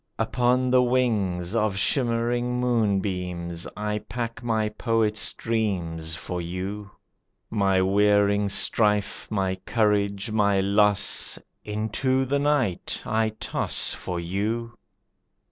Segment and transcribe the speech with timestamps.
[0.17, 6.89] "Upon the wings Of shimmering moonbeams I pack my poet's dreams For you.
[7.51, 14.75] My wearying strife, My courage, my loss, Into the night I toss For you.